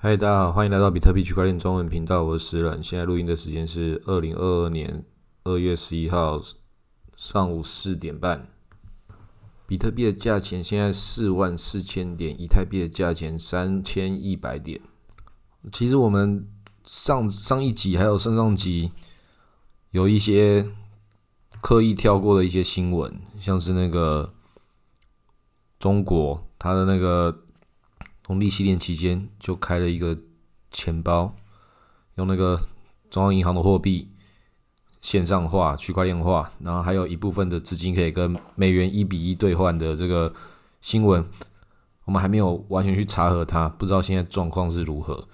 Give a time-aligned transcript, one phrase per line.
[0.00, 2.80] 嗨，大家好，欢迎来到比特币区块链中文频道，我是石冷。
[2.80, 5.04] 现在录音的时间是二零二二年
[5.42, 6.40] 二月十一号
[7.16, 8.46] 上午四点半。
[9.66, 14.80] 比特币的价钱现在四万四千点，以太币的价钱三千一百点。
[15.72, 16.48] 其实我们
[16.84, 18.92] 上上一集还有上上集
[19.90, 20.64] 有一些
[21.60, 24.32] 刻意跳过的一些新闻，像是那个
[25.80, 27.46] 中国它的那个。
[28.28, 30.18] 从利息链期间就开了一个
[30.70, 31.34] 钱包，
[32.16, 32.60] 用那个
[33.08, 34.12] 中央银行的货币
[35.00, 40.30] 线上化、区块链化，然后还有一部分的资金可以跟美元一比一兑换的这个
[40.78, 41.26] 新闻，
[42.04, 45.26] 我们还没有完全去查核它，不知道现在状况是如何。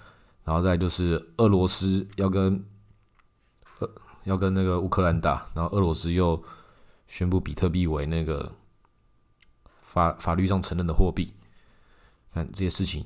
[0.45, 2.63] 然后再就是俄罗斯要跟
[3.79, 3.89] 呃
[4.23, 6.41] 要跟那个乌克兰打，然后俄罗斯又
[7.09, 8.53] 宣布比特币为那个
[9.81, 11.33] 法法律上承认的货币。
[12.35, 13.05] 看这些事情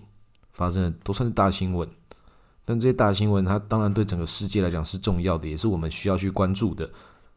[0.50, 1.88] 发生的都算是大新闻，
[2.66, 6.90] 但这些大新闻它当然对整个世界来讲是重要的，也是我们需要去关注的。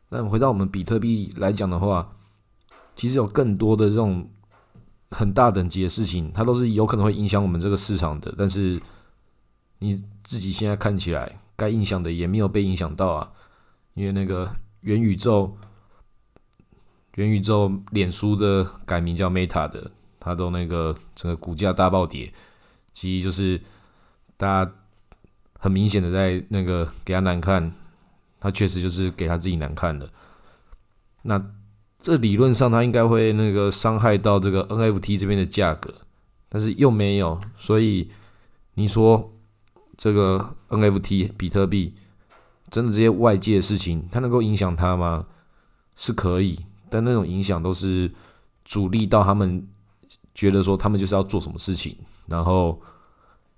[0.09, 2.17] 但回到我们比特币来讲的话，
[2.97, 4.27] 其实有更多的这种
[5.11, 8.35] 很大等级的事情，它都是有可能会影响我们这个市场的。
[8.39, 8.81] 但是
[9.81, 13.31] 你自己现在看起来该影响的也没有被影响到啊，
[13.93, 15.55] 因为那个元宇宙，
[17.17, 19.91] 元宇宙脸书的改名叫 Meta 的。
[20.25, 22.33] 它都那个整个股价大暴跌，
[22.93, 23.61] 其实就是
[24.37, 24.73] 大家
[25.59, 27.73] 很明显的在那个给他难看，
[28.39, 30.09] 他确实就是给他自己难看的。
[31.23, 31.45] 那
[32.01, 35.93] 这理论上他应该会那个伤害到这个 NFT 这边的价格，
[36.49, 38.09] 但是又没有，所以
[38.75, 39.35] 你说
[39.97, 41.95] 这个 NFT 比特币
[42.71, 45.27] 真的这些外界的事情，它能够影响它吗？
[45.97, 48.13] 是可以，但那种影响都是
[48.65, 49.67] 主力到他们。
[50.35, 51.95] 觉得说他们就是要做什么事情，
[52.27, 52.81] 然后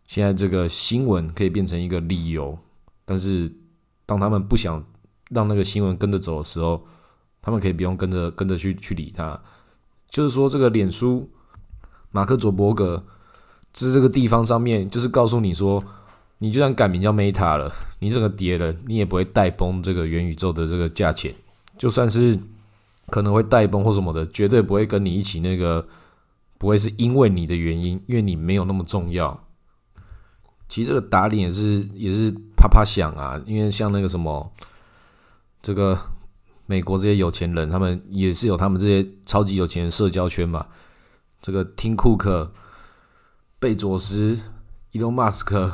[0.08, 2.58] 现在这个新闻可以变成一个理由，
[3.05, 3.53] 但是
[4.05, 4.84] 当他们不想
[5.30, 6.84] 让那个新闻跟着走的时候，
[7.41, 9.40] 他们可以不用跟着跟着去去理他。
[10.11, 11.30] 就是说，这个脸书
[12.11, 13.05] 马克佐伯格
[13.73, 15.83] 在这个地方上面，就是告诉你说，
[16.39, 21.34] 你就算改名叫 Meta 了，你这个跌了，你也不会带崩这个元宇宙的这个价钱，
[21.79, 22.39] 就算是
[23.08, 25.86] 可能会带崩或什么的，绝对不会跟你一起那个。
[26.64, 29.39] 不会是因为你的原因，因为你没有那么重要。
[30.67, 34.51] 其实这个打脸也是也是啪啪响啊，因为像那个什么，
[35.61, 35.98] 这个
[36.64, 40.67] 美国这些有钱人，他们也是有他们这些超级有钱的社交圈嘛。
[41.42, 42.51] 这个听库克、
[43.58, 44.41] 贝佐斯、
[44.92, 45.70] 伊隆马斯克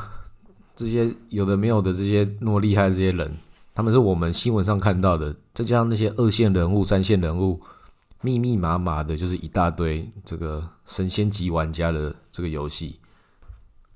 [0.75, 3.31] 这些有的没有的这些那么厉害的这些人，
[3.73, 7.61] 他们是我们新闻上看到的，再加上那些二线人物、三线人物。
[8.21, 12.99] 密密麻麻的，就是一大堆这个神仙级玩家的这个游戏，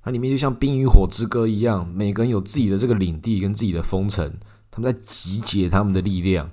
[0.02, 4.38] 它里面就像《冰与火之歌》一样，每个人有自己的这个领地跟自己的封城，
[4.70, 6.50] 他们在集结他们的力量。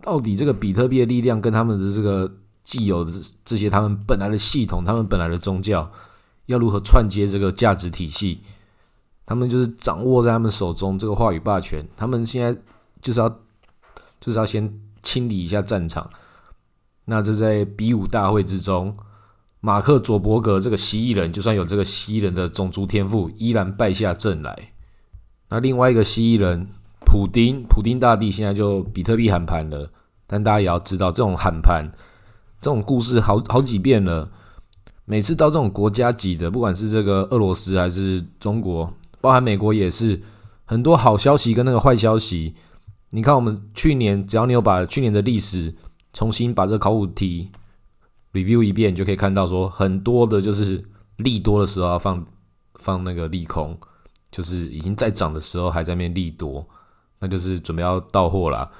[0.00, 2.32] 到底这个比特币的力量跟他们的这个
[2.64, 3.12] 既有的
[3.44, 5.90] 这些他们本来的系统、他们本来的宗教，
[6.46, 8.40] 要如何串接这个价值体系？
[9.24, 12.60] 他们就是掌握在他们手中这个话语霸权，他们现在
[13.00, 13.28] 就是要
[14.20, 16.10] 就是要先清理一下战场。
[17.04, 18.96] 那这在比武大会之中，
[19.60, 24.72] 马克佐伯格这个蜥蜴人，就算有这个蜥蜴人的种族天赋，依然败下阵来。
[25.48, 26.68] 那另外一个蜥蜴人
[27.04, 29.90] 普丁，普丁大帝现在就比特币喊盘了。
[30.28, 31.90] 但大家也要知道，这种喊盘
[32.60, 34.30] 这种故事好好几遍了。
[35.04, 40.22] 每次到这种国家级的，不管是这个俄罗斯还是中国，包含美国也是，
[40.64, 42.54] 很多好消息跟那个坏消息。
[43.10, 45.74] 你看，我们去年只要你有把去年的历史。
[46.12, 47.50] 重新把这考古题
[48.32, 50.82] review 一遍，就可以看到说很多的，就是
[51.16, 52.26] 利多的时候要放
[52.74, 53.76] 放那个利空，
[54.30, 56.66] 就是已经在涨的时候还在面利多，
[57.18, 58.70] 那就是准备要到货了。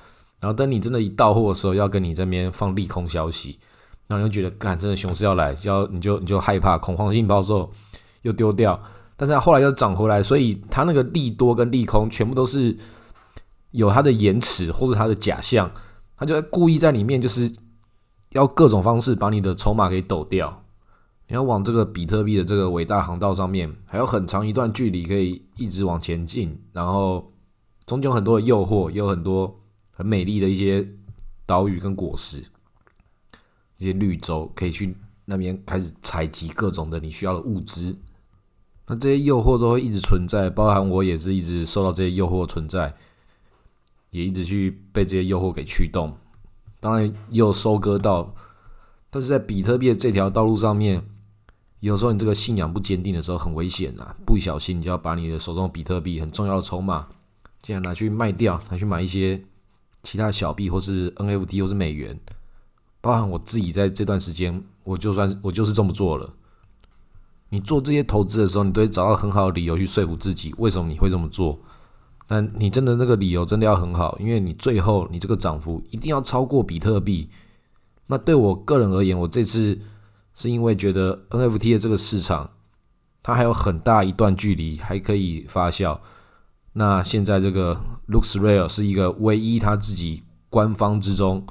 [0.41, 3.59] 然后等你真的一到货的时候，要跟你这边放利空消息，
[4.09, 7.71] 然后你就觉得，干，真的熊市要来，要你就你就害怕恐慌性抛售
[8.22, 8.82] 又丢掉，
[9.16, 12.77] 但是后来又涨回来，所以它那个利多跟利空全部都是
[13.71, 15.71] 有它的延迟或者它的假象。
[16.22, 17.53] 他就故意在里面，就是
[18.30, 20.63] 要各种方式把你的筹码给抖掉。
[21.27, 26.57] 你要往这个比特币的这个伟大航道上面，还有很长一段距离可以一直往前进。
[26.72, 27.33] 然后
[27.86, 29.53] 中间有很多的诱惑，也有很多
[29.91, 30.89] 很美丽的一些
[31.45, 32.41] 岛屿跟果实，
[33.78, 37.97] 一些绿洲可以去那边开始采集各种的你需要的物资。
[38.86, 42.95] 那这些诱惑都会一直存在，包含我也是一直受到这些诱惑存在。
[44.12, 46.14] 也一直去被这些诱惑给驱动，
[46.80, 48.34] 当然也有收割到，
[49.10, 51.03] 但是在比特币的这条道路上面，
[51.80, 57.09] 有时候你这个信仰不坚定的时候很危险啊，不小心你就要把你的手中比特币很重要的筹码，
[57.62, 59.42] 竟然拿去卖掉，拿去买一些
[60.03, 62.20] 其他小币或是 NFT 或是美元。
[63.00, 66.34] 包含我自己在这段时间，我就算我就是这么做了。
[67.48, 71.58] 你做这些投资的时候，你都会找到很好的理由去说服自己为什么你会这么做。
[72.32, 77.28] 那你真的那个理由真的要很好，因为你最后你这个涨幅一定要超过比特币。
[78.06, 79.78] 那对我个人而言，我这次
[80.32, 82.48] 是因为觉得 NFT 的这个市场
[83.22, 85.98] 它还有很大一段距离还可以发酵。
[86.72, 91.46] 那现在这个 LooksRare 是一个唯一他自己官方之中。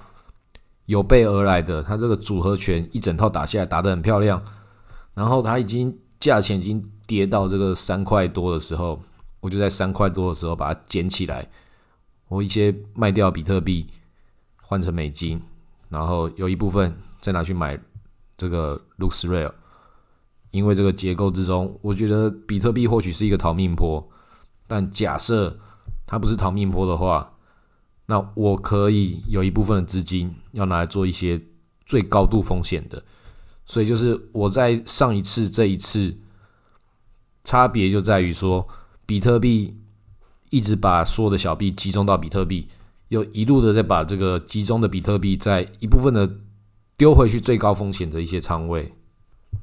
[0.88, 4.44] 有备而来的，它这个组合拳一整套打下来，打得很漂亮。
[5.14, 9.00] 然后它已经价钱已经跌到这个三块多的时候，
[9.42, 11.50] 我就在三块多的时候把它捡起来。
[12.30, 13.86] 我一些卖掉比特币
[14.62, 15.42] 换成美金，
[15.90, 17.78] 然后有一部分再拿去买
[18.38, 19.52] 这个 Looks Real，
[20.52, 24.10] 因为这个结构之中，我觉得比特币或许是一个逃命坡，
[24.66, 25.60] 但假设
[26.08, 27.28] 它不是逃命坡的话。
[28.08, 31.40] 那我可以有一部分的资金要拿来做一些
[31.86, 33.02] 最高度风险的，
[33.66, 36.18] 所以就是我在上一次这一次
[37.46, 38.68] 差别就在于说，
[39.12, 39.78] 比特币
[40.52, 42.70] 一直把所有的小币集中到比特币，
[43.10, 46.38] 又一路的在把这个集中的比特币在一部分的
[46.96, 48.94] 丢回去最高风险的一些仓位。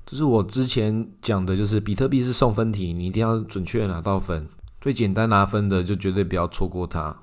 [0.05, 4.47] 这是我之前讲的，就是比特币是送分题，你一定要准确拿到分，
[4.83, 7.17] 最简单拿分的就绝对不要错过它。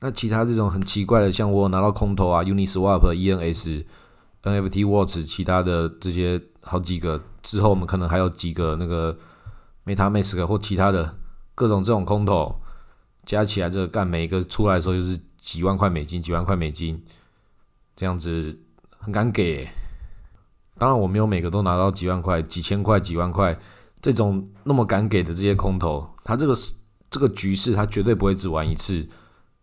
[0.00, 3.84] 那其他这种很奇怪的，像我拿到空投啊，Uniswap、ENS、
[4.42, 9.16] NFT Watch，其他的这些好几个之后，我们可能还有几个那个
[9.86, 11.14] MetaMask 或其他的
[11.54, 12.54] 各种这种空投，
[13.24, 17.02] 加起来这个干每一个出来的时候就是几万块美金，几万块美金，
[17.96, 18.58] 这样子
[18.98, 19.68] 很敢给。
[20.76, 23.56] 当然我没有每个都拿到几万块、几千块、几万块
[24.02, 26.74] 这种那么敢给的这些空投，他这个是
[27.08, 29.08] 这个局势他绝对不会只玩一次。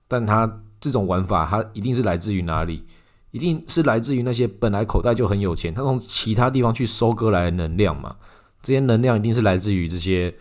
[0.07, 2.85] 但他这种玩法，他一定是来自于哪里？
[3.31, 8.17] 一定是来自于那些本来口袋就很有钱，他从其他地方去收割来的能量嘛？
[8.61, 10.33] 这些能量一定是来自于这些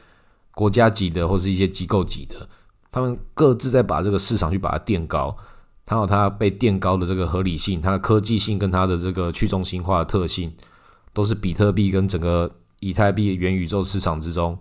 [0.61, 2.47] 国家级的或是一些机构级的，
[2.93, 5.35] 他们各自在把这个市场去把它垫高，
[5.87, 10.53] 还有它被垫高的这个合理性，它的科技性跟它的这个去中心化的特性，
[11.15, 14.59] 都是比特币跟整个以太币元宇宙市场之中，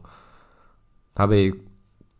[1.13, 1.53] 它被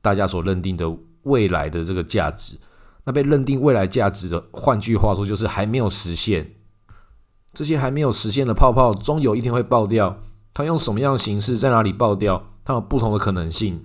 [0.02, 0.94] 大家所认定的
[1.24, 2.60] 未来的这个价值。
[3.06, 6.56] 那被认定未来价值的，换句话说就是还没有实现。
[7.54, 10.20] 这些还没有实现的泡泡，终有一天会爆掉。
[10.54, 12.44] 它用什么样的形式，在哪里爆掉？
[12.69, 13.83] 它有不同的可能性。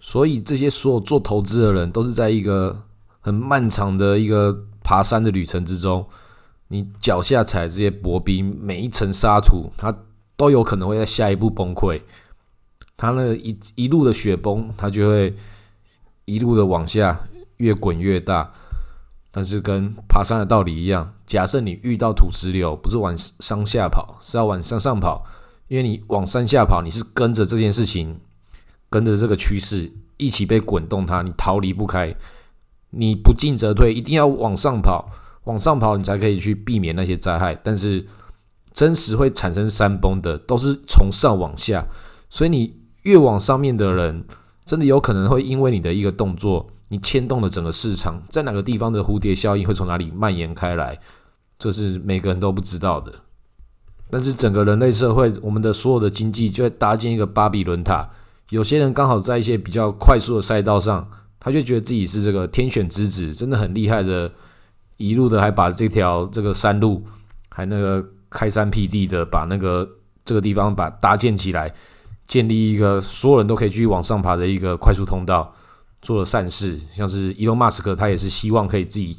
[0.00, 2.82] 所以这些所有做投资的人，都是在一个
[3.20, 6.04] 很漫长的一个爬山的旅程之中。
[6.66, 9.96] 你脚下踩这些薄冰，每一层沙土，它
[10.36, 12.02] 都有可能会在下一步崩溃。
[12.96, 15.36] 它那一一路的雪崩，它就会
[16.24, 17.20] 一路的往下。
[17.58, 18.52] 越滚越大，
[19.32, 21.12] 但是跟爬山的道理一样。
[21.26, 25.24] 假设你遇到土石流，不是往山下跑，是要往山上跑。
[25.68, 28.18] 因为你往山下跑，你是跟着这件事情，
[28.90, 32.14] 跟着这个趋势一起被滚动，它你逃离不开。
[32.90, 35.10] 你不进则退，一定要往上跑，
[35.44, 37.54] 往上跑你才可以去避免那些灾害。
[37.62, 38.06] 但是
[38.72, 41.86] 真实会产生山崩的，都是从上往下，
[42.30, 44.24] 所以你越往上面的人，
[44.64, 46.70] 真的有可能会因为你的一个动作。
[46.90, 50.98] 你牵动了整个市场，在哪个地方的蝴蝶效应会从哪里蔓延开来？
[51.58, 53.12] 这是每个人都不知道的。
[54.10, 58.08] 但是整个人类社会，我们的所有的经济就会搭建一个巴比伦塔。
[58.50, 64.32] 有些人刚好在一些比较快速的赛道上，他就觉得自己是这个天选之子，真的很厉害的，
[64.96, 67.04] 一路的还把这条这个山路，
[67.50, 69.88] 还那个开山辟地的把那个
[70.24, 71.74] 这个地方把搭建起来，
[72.26, 75.54] 建立一个所有人都可以继续往上爬的一个快速通道。
[76.00, 79.18] 做了善事，像是伊隆马斯克，他也是希望可以自己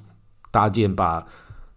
[0.49, 1.25] 搭建把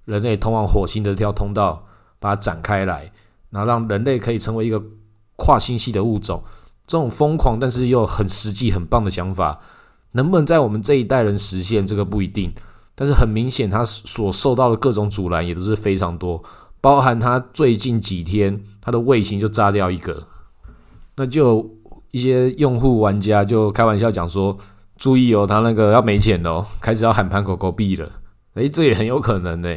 [0.05, 1.85] 人类通往火星的这条通道，
[2.23, 3.11] 把它展开来，
[3.51, 4.81] 然后让人类可以成为一个
[5.37, 6.43] 跨星系的物种。
[6.87, 9.59] 这种疯狂但是又很实际、很棒的想法，
[10.13, 12.53] 能不能在我们这一代人实现，这个不一定。
[12.95, 16.43] 但是很明显，他所受到的各种阻拦也都是非常多，
[16.81, 20.27] 包含他最近几天他的卫星就炸掉一个，
[21.17, 21.69] 那就
[22.13, 24.57] 一些用户玩家就开玩笑讲说。
[24.99, 28.09] 注意哦，他那个要没钱哦，开始要喊盘狗狗币了。
[28.55, 29.69] 诶，这也很有可能呢。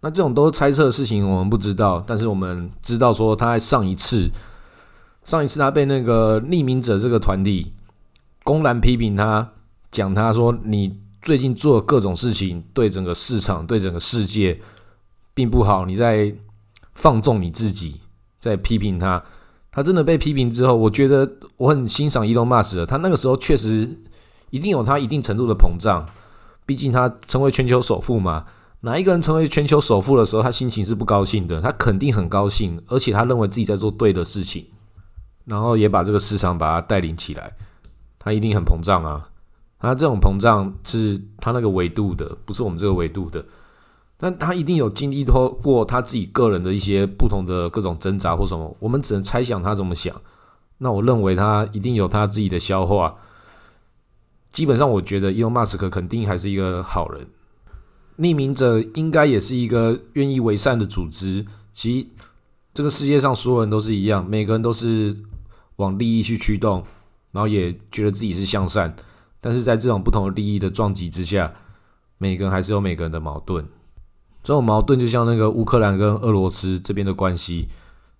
[0.00, 2.04] 那这种都是猜测的事情，我们不知道。
[2.06, 4.30] 但是我们知道说，他在上一次，
[5.24, 7.72] 上一次他被那个匿名者这个团体
[8.44, 9.52] 公然批评他，
[9.90, 14.60] 讲他说你最近做各种事情，对整个市场、对整个世界
[15.34, 16.32] 并不好，你在
[16.94, 18.00] 放纵你自己，
[18.38, 19.22] 在批评他。
[19.72, 22.86] 他真的被批评之后，我觉得我很欣赏伊隆马斯的。
[22.86, 23.98] 他那个时候确实
[24.50, 26.06] 一定有他一定程度的膨胀，
[26.64, 28.44] 毕竟他成为全球首富嘛。
[28.80, 31.60] 哪一个人成为全球首富的时候，他心情是不高兴的？
[31.60, 34.66] 他肯定很高兴，而且他认为自己在做对的事情，
[35.44, 37.56] 然后也把这个市场把它带领起来。
[38.18, 39.28] 他一定很膨胀啊！
[39.78, 43.44] 他这种膨胀是他那个维度的，不是我们这个维度的。
[44.18, 50.14] 但他一定有经历过他自己个人的一些不同的各种挣扎或什么，我们只能猜想他怎么想。
[50.78, 53.16] 那我认为他一定有他自己的消化。
[54.50, 57.26] 基本上，我觉得伊隆马斯克肯定还是一个好人。
[58.18, 61.46] 匿名者应该也是一个愿意为善的组织。
[61.72, 62.06] 其实，
[62.72, 65.16] 这个世界上所有人都是一样，每个人都是
[65.76, 66.82] 往利益去驱动，
[67.32, 68.94] 然后也觉得自己是向善。
[69.40, 71.52] 但是在这种不同的利益的撞击之下，
[72.18, 73.66] 每个人还是有每个人的矛盾。
[74.42, 77.68] 这种矛盾就像那个乌克兰跟俄罗斯这边的关系，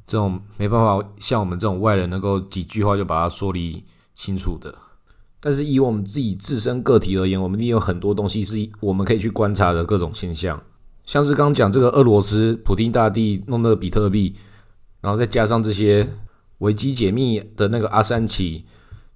[0.06, 4.74] 这种没办法像我们这种外人能够几句话就把它说理清楚的。
[5.46, 10.60] 但是以我们自己自身个体而言，我们一定有很多东西是我们可以去观察的各种现象，
[11.04, 14.34] 像是刚讲这个俄罗斯普丁大帝弄那个比特币，
[15.00, 16.04] 然后再加上这些
[16.58, 18.64] 维基解密的那个阿三奇，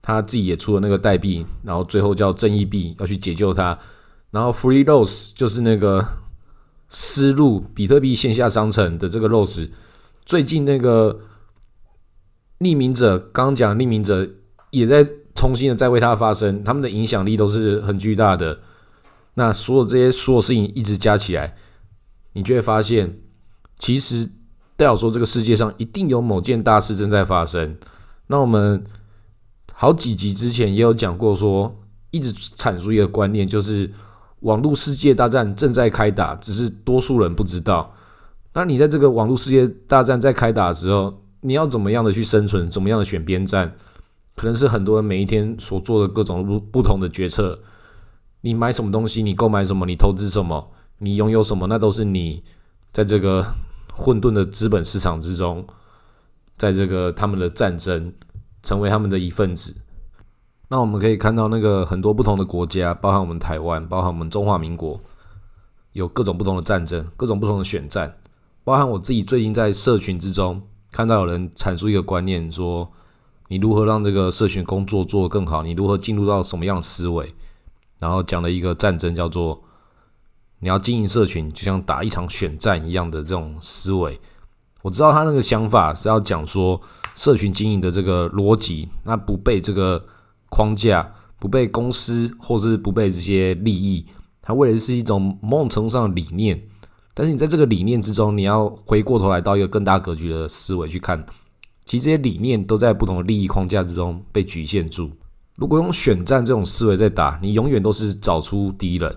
[0.01, 3.77] 他自己也出了那个代币，然后最后叫正义币要去解救他，
[4.31, 6.07] 然后 Free Rose 就是那个。
[6.93, 9.71] 思路比特币线下商城的这个 Rose，
[10.25, 11.21] 最近那个
[12.59, 14.29] 匿名者刚讲匿名者
[14.73, 18.59] 也在重新的在为它发声，他们的影响力都是很巨大的。
[19.35, 21.55] 那所有这些所有事情一直加起来，
[22.33, 23.19] 你就会发现，
[23.79, 24.25] 其实
[24.77, 27.77] 代表说这个世界上一定有某件大事正在发生。
[28.27, 28.85] 那我们
[29.73, 33.91] 好几集之前也有讲过，说一直阐述一个观念，就是。
[34.41, 37.95] 网络世界大战正在开打，只是多数人不知道。
[38.55, 42.71] 那你在这个网络世界大战在开打的时候，你要怎么样的去生存？
[42.71, 43.71] 怎么样的选边站？
[44.41, 47.59] 可能是很多人每一天所做的各种不不同的决策。
[48.41, 49.23] 你买什么东西？
[49.23, 49.85] 你购买什么？
[49.85, 50.71] 你投资什么？
[50.97, 51.67] 你拥有什么？
[51.67, 52.43] 那都是你
[52.91, 53.45] 在这个
[53.93, 55.67] 混沌的资本市场之中，
[56.57, 58.15] 在这个他们的战争，
[58.63, 59.77] 成为他们的一份子。
[60.69, 64.99] 那我们可以看到，那个很多不同的国家，包含我们台湾，包含我们中华民国，
[65.93, 68.17] 有各种不同的战争，各种不同的选战。
[68.65, 72.91] 包含我自己最近在社群之中看到有人阐述一个观念，说
[73.51, 77.35] 你如何让这个社群工作做得更好，你如何进入到什么样的思维，
[77.99, 79.61] 然后讲了一个战争，叫做
[80.61, 84.19] 你要经营社群，就像打一场选战一样的这种思维。
[84.83, 86.81] 我知道他那个想法是要讲说，
[87.15, 90.03] 社群经营的这个逻辑，那不被这个。
[90.53, 94.05] 框架不被公司或是不被这些利益，
[94.43, 96.61] 它为的是一种某种程度上的理念。
[97.15, 101.25] 但是你在这个理念之中，你要回过头来到一个更大格局的思维去看，
[101.91, 105.11] 其实这些理念都在不同的利益框架之中被局限住。
[105.57, 109.13] 如果用选战这种思维在打，你永远都是找出敌人。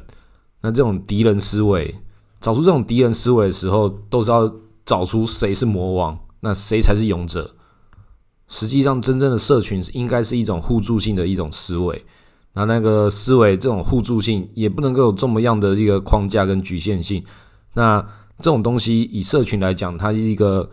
[0.60, 1.94] 那这种敌人思维，
[2.42, 4.52] 找出这种敌人思维的时候，都是要
[4.88, 7.54] 找出谁是魔王，那谁才是勇者。
[8.48, 12.04] 实际上，真正的社群应该是一种互助性的一种思维。
[12.54, 17.24] 那那个思维，这种互助性也不能够有这么样的一个框架跟局限性。
[17.76, 18.02] 那
[18.40, 20.68] 这种东西，以社群来讲，它是一个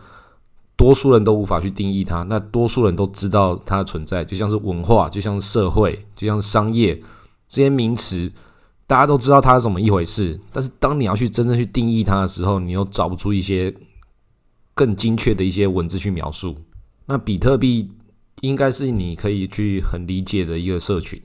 [0.81, 2.23] 多数人都无法去定义它。
[2.23, 6.99] 那多数人都知道它的存在，就像是文化，就像是社会，就像是商业
[7.47, 8.31] 这些名词，
[8.87, 10.39] 大家都知道它是怎么一回事。
[10.51, 13.71] 但是，当你要去真正去定义它的时候，你又找不出一些
[14.73, 16.55] 更精确的一些文字去描述。
[17.05, 17.91] 那比特币
[18.39, 21.21] 应该是你可以去很理解的一个社群。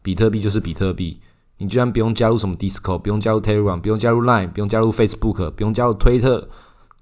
[0.00, 1.20] 比特币就是比特币，
[1.58, 6.48] 你居然不用加入什么 Discord，不用加入 Telegram，不用加入 Line，不用加入 Facebook，不用加入推特，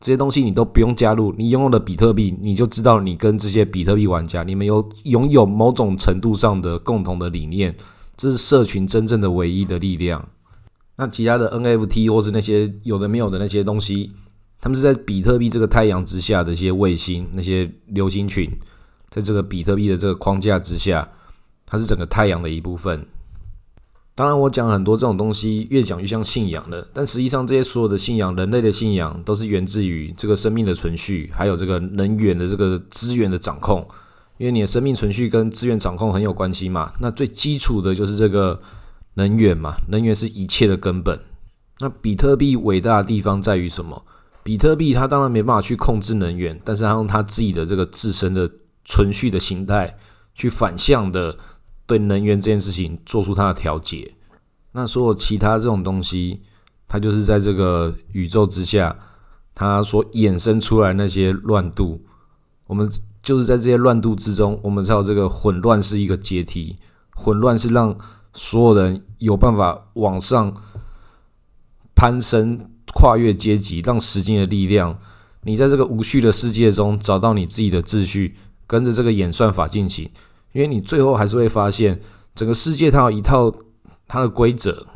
[0.01, 1.35] 这些东西你都不用加入。
[1.37, 7.75] 你拥有了比特币，你就知道你跟这些比特币玩家，你们有拥有某种程度上的共同的理念，
[8.17, 10.29] 这是社群真正的唯一的力量。
[10.97, 14.13] 那其他的 NFT 或是那些有的没有的那些东西。
[14.59, 18.51] 他们是在比特币这个太阳之下的一些卫星，那些流星群，
[19.11, 21.07] 在这个比特币的这个框架之下，
[21.67, 23.07] 它是整个太阳的一部分。
[24.17, 26.89] 当然，我讲很多这种东西，越讲越像信仰了。
[26.95, 33.87] 但实际上，这些所有的信仰，人类的信仰，都是源自于这个生命的存续，还有这个能源的这个资源的掌控。
[34.39, 36.93] 因为你的生命存续跟资源掌控很有关系嘛。
[36.99, 38.59] 那最基础的就是这个
[39.15, 41.21] 能源嘛，能源是一切的根本。
[41.81, 44.03] 那比特币伟大的地方在于什么？
[44.43, 48.51] 比特币它当然没办法去控制能源，但是它用它自己的这个自身的
[48.87, 49.95] 存续的形态，
[50.35, 51.37] 去反向的
[51.87, 54.15] 对能源这件事情做出它的调节。
[54.73, 56.43] 那所有其他这种东西，
[56.87, 58.97] 它就是在这个宇宙之下，
[59.55, 62.05] 它所衍生出来那些乱度。
[62.67, 62.91] 我们
[63.23, 66.77] 就是在这些乱度之中，我们知道这个混乱是一个阶梯，
[67.15, 67.97] 混乱是让
[68.35, 70.55] 所有人有办法往上
[71.95, 74.99] 攀升、跨越阶级，让时间的力量，
[75.43, 80.11] 你在这个无序的世界中找到你自己的秩序，跟着这个演算法进行，
[80.57, 82.01] 因为你最后还是会发现，
[82.35, 83.53] 整个世界它有一套
[84.09, 84.87] 它的规则，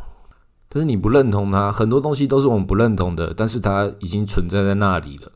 [0.71, 5.31] 但是你不认同它，很多东西都是我们不认同的，但是它已经存在在那里了。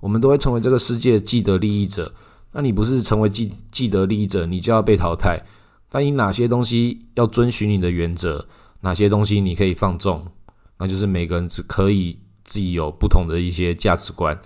[0.00, 2.12] 我们都会成为这个世界既得利益者。
[2.50, 5.40] 那你不是成为既既得利益者，你就要被淘汰。
[5.88, 8.44] 但你哪些东西要遵循你的原则？
[8.80, 10.26] 哪些东西你可以放纵？
[10.78, 14.36] 那就是每个人只可以自己有不同的一些价值观。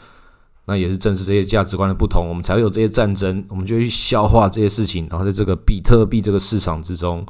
[0.66, 3.44] 那也是正是这些价值观的不同，我们才会有这些战争。
[3.48, 5.06] 我们就去消化这些事情。
[5.08, 7.24] 然后在这个比特币这个市场之中，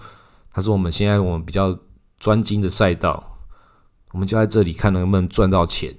[0.52, 1.78] 它是我们现在我们比较
[2.19, 3.38] 专精的赛道。
[4.12, 5.95] 我们就在这里看能不能赚到钱。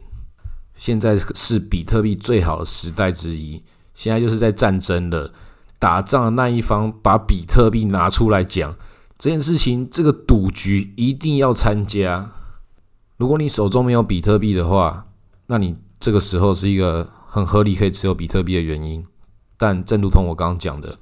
[0.73, 3.63] 现在是比特币最好的时代之一。
[3.93, 5.31] 现在就是在战争了，
[5.77, 8.75] 打仗的那一方把比特币拿出来讲
[9.17, 12.31] 这件事情，这个赌局一定要参加。
[13.17, 15.07] 如果你手中没有比特币的话，
[15.47, 19.05] 那你这个时候是一个很合理可以持有比特币的原因。
[19.57, 20.97] 但正如同我刚刚讲的，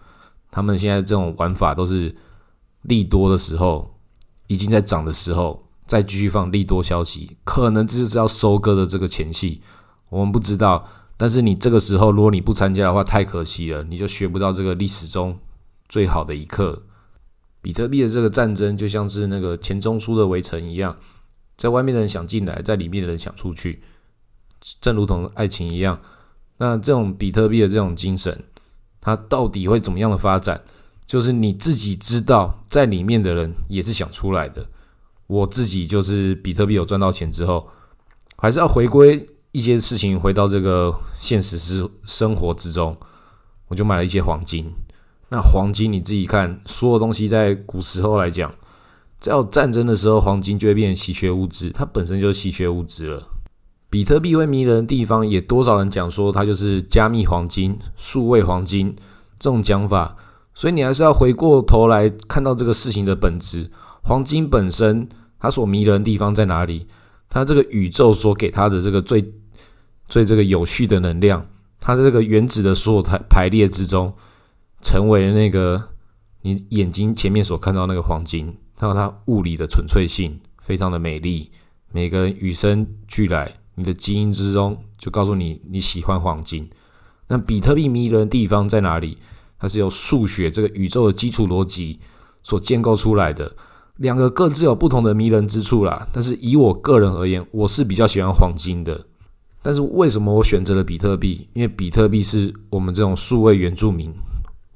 [0.51, 2.13] 他们现在这种玩法都是
[2.81, 3.95] 利多的时候，
[4.47, 5.63] 已经在涨的时候。
[5.87, 9.61] 再继续放利多消息，可能这就是要收割的这个前戏，
[10.09, 10.83] 我们不知道。
[11.15, 15.37] 但是你这个时候，如果你不参加的话，太可惜了，你就学不到这个历史中
[15.87, 16.81] 最好的一课。
[17.61, 20.97] 比特币的这个战争就像是那个钱钟书的围城一样，
[21.55, 23.83] 在外面的人想进来，在里面的人想出去，
[24.81, 26.01] 正如同爱情一样。
[26.57, 28.43] 那这种比特币的这种精神，
[29.01, 30.61] 它到底会怎么样的发展？
[31.05, 34.65] 就是你自己知道，在里面的人也是想出来的。
[35.27, 37.67] 我自己就是比特币有赚到钱之后，
[38.37, 42.97] 还是要回归一些事情，回到这个现实之生活之中，
[43.67, 44.71] 我就买了一些黄金。
[45.29, 48.53] 那黄金你自己看，所有东西在古时候来讲，
[49.19, 53.27] 只要战争的时候，黄金就会变成稀缺物质，它本身就是稀缺物质了。
[53.95, 58.93] 比特币会迷人的地方，也多少人讲说它就是加密黄金、数位黄金
[59.39, 60.17] 这种讲法，
[60.53, 63.71] 所以你还是要回过头来看到这个事情的本质。
[64.03, 65.07] 黄金本身，
[65.39, 66.87] 它所迷人的地方在哪里？
[67.29, 69.33] 它这个宇宙所给它的这个最
[70.09, 71.47] 最这个有序的能量，
[71.79, 74.13] 它在这个原子的所有排排列之中，
[74.81, 75.81] 成为那个
[76.41, 81.49] 你眼睛前面所看到那个黄金，还有它物理的纯粹性，非常的美丽。
[81.93, 86.69] 每个人与生俱来，你的基因之中就告诉你你喜欢黄金。
[87.27, 89.17] 那比特币迷人的地方在哪里？
[89.57, 91.99] 它是由数学这个宇宙的基础逻辑
[92.43, 93.55] 所建构出来的。
[93.97, 99.05] 两个各自有不同的迷人之处啦，但是以我个人而言，我是比较喜欢黄金的。
[99.61, 101.47] 但是为什么我选择了比特币？
[101.53, 104.13] 因为比特币是我们这种数位原住民，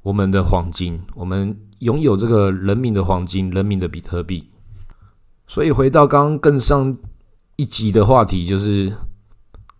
[0.02, 4.48] 我们的黄金，我们拥有这个人民的黄金，人民的比特币。
[5.46, 6.96] 所以回到刚刚更上
[7.60, 8.90] 一集的话题，就是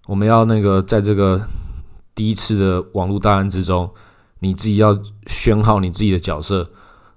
[0.07, 1.41] 我们要那个在这个
[2.15, 3.91] 第一次的网络大案之中，
[4.41, 6.71] 你自己要选好你自己的角色。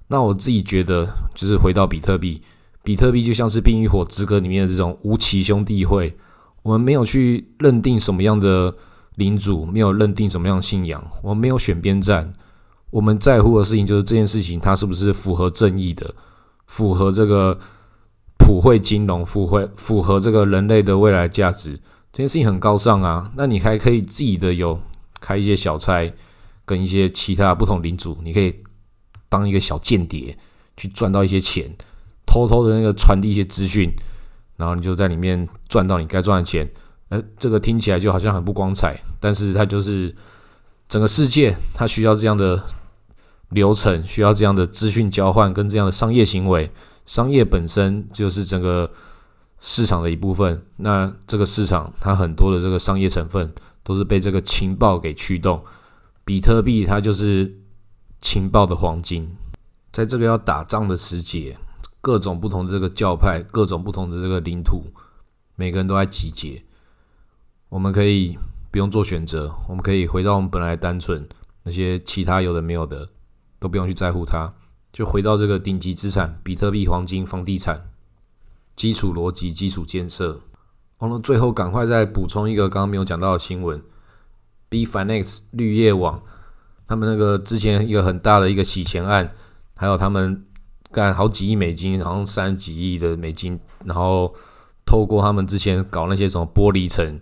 [0.07, 2.41] 那我自己觉得，就是回到比特币，
[2.81, 6.17] 比特币就像是《冰与火之歌》里面的这种无奇兄弟会。
[6.61, 8.73] 我们没有去认定什么样的
[9.15, 12.33] 领主，没有认定什么样的信仰，我们没有选边站。
[12.89, 16.15] 我们在乎的事情就是这件事情，它是不是符合正义的，
[16.67, 17.59] 符合这个
[18.37, 21.79] 普惠金融，符合符合这个人类的未来价值。
[22.11, 23.31] 这件事情很高尚啊。
[23.35, 24.79] 那你还可以自己的有
[25.19, 26.13] 开一些小差，
[26.65, 28.53] 跟一些其他不同领主，你可以。
[29.29, 30.37] 当一个小间谍
[30.77, 31.67] 去赚到一些钱，
[32.23, 33.89] 偷偷的那个传递一些资讯，
[34.57, 36.69] 然后你就在里面赚到你该赚的钱。
[37.09, 40.15] 呃，这个听起来就好像很不光彩，但是它就是
[40.87, 42.63] 整个世界，它需要这样的
[43.49, 46.69] 流程，需要这样的资讯交换跟这样的商业行为。
[47.05, 48.91] 商业本身就是整个
[49.59, 50.65] 市场的一部分。
[50.77, 55.63] 那这个市场它很多的这个商业成分都是被这个情报给驱动。
[56.23, 57.59] 比特币它就是。
[58.23, 59.35] 情报的黄金，
[59.91, 61.57] 在这个要打仗的时节，
[61.99, 64.85] 各种不同的这个教派，各种不同的这个领土，
[65.57, 66.63] 每个人都在集结。
[67.67, 68.39] 我们可以
[68.71, 71.27] 不用做选择，我们可以回到我们本来单纯，
[71.63, 73.09] 那些其他有的没有的
[73.59, 74.53] 都不用去在乎它，
[74.93, 77.89] 就回到这个顶级资产——比特币、黄金、房地产，
[78.75, 80.39] 基础逻辑、基础建设。
[80.99, 83.81] 完了，最后赶快再补充一个刚刚没有讲到的新闻
[84.69, 86.21] ：B Finance 绿叶网。
[86.87, 89.33] 他们那个之前一个很大的一个洗钱案，
[89.73, 90.45] 还有他们
[90.91, 94.35] 干好几亿美金，好像三几亿的美金，然后
[94.85, 97.19] 透过他们之前搞那些什么玻璃层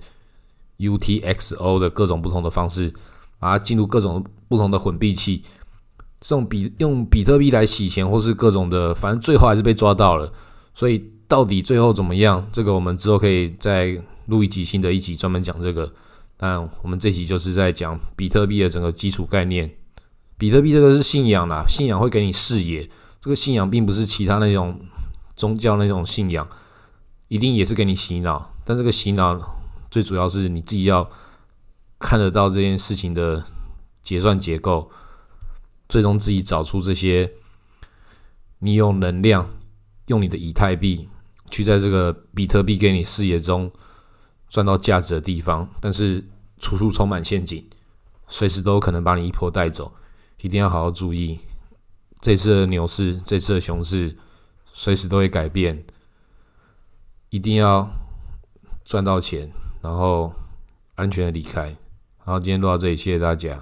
[0.77, 2.93] UTXO 的各种不同的方式，
[3.39, 5.43] 把它进入各种不同的混币器，
[6.21, 10.31] 这种比用比特币来洗钱或是各种的，反正最后还是被抓到了。
[10.73, 12.47] 所以到底最后怎么样？
[12.53, 15.91] 这个我们之后可以再录一集新的一集专门讲这个。
[16.37, 19.69] 但我们这集就是在讲比特币的整个基础概念。
[20.37, 22.89] 比特币这个是信仰啦，信仰会给你视野。
[23.19, 24.79] 这个信仰并不是其他那种
[25.35, 26.47] 宗教那种信仰，
[27.27, 28.51] 一定也是给你洗脑。
[28.63, 29.39] 但这个洗脑
[29.91, 31.07] 最主要是你自己要
[31.99, 33.43] 看得到这件事情的
[34.01, 34.89] 结算结构，
[35.91, 37.29] 最终自己找出这些
[38.59, 39.49] 你用能量
[40.05, 41.09] 用你的以太币
[41.49, 43.69] 去在这个比特币给你视野中
[44.47, 46.23] 赚到价值的地方，但是
[46.59, 47.67] 处处充满陷阱，
[48.29, 49.91] 随时都有可能把你一波带走，
[50.39, 51.37] 一定要好好注意。
[52.21, 54.15] 这次的牛市，这次的熊市，
[54.71, 55.83] 随时都会改变，
[57.31, 57.89] 一定要
[58.85, 59.51] 赚到钱，
[59.81, 60.31] 然后
[60.95, 61.75] 安全的离开。
[62.19, 63.61] 好，今天录到这里，谢谢大家。